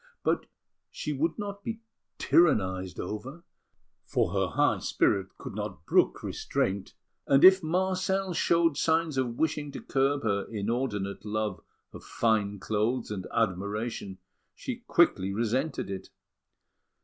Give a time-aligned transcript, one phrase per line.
[0.23, 0.47] But
[0.89, 1.81] she would not be
[2.17, 3.43] tyrannised over,
[4.03, 6.95] for her high spirit could not brook restraint;
[7.27, 11.61] and if Marcel showed signs of wishing to curb her inordinate love
[11.93, 14.17] of fine clothes and admiration,
[14.55, 16.09] she quickly resented it.